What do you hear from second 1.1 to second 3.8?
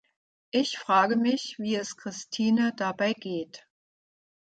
mich, wie es Christine dabei geht.